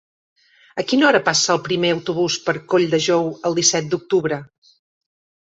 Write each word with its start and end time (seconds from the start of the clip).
A 0.83 0.85
quina 0.91 1.05
hora 1.09 1.19
passa 1.27 1.51
el 1.55 1.61
primer 1.67 1.91
autobús 1.97 2.39
per 2.47 2.57
Colldejou 2.73 3.29
el 3.51 3.59
disset 3.61 3.93
d'octubre? 3.93 4.43